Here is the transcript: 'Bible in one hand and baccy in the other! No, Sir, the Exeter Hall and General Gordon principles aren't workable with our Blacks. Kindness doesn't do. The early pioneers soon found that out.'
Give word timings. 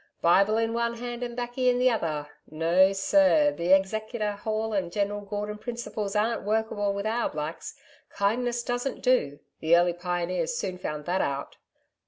'Bible 0.19 0.57
in 0.57 0.73
one 0.73 0.95
hand 0.95 1.21
and 1.21 1.35
baccy 1.37 1.69
in 1.69 1.77
the 1.77 1.91
other! 1.91 2.27
No, 2.49 2.91
Sir, 2.91 3.51
the 3.51 3.71
Exeter 3.71 4.31
Hall 4.31 4.73
and 4.73 4.91
General 4.91 5.21
Gordon 5.21 5.59
principles 5.59 6.15
aren't 6.15 6.41
workable 6.41 6.91
with 6.91 7.05
our 7.05 7.29
Blacks. 7.29 7.79
Kindness 8.09 8.63
doesn't 8.63 9.03
do. 9.03 9.37
The 9.59 9.77
early 9.77 9.93
pioneers 9.93 10.57
soon 10.57 10.79
found 10.79 11.05
that 11.05 11.21
out.' 11.21 11.57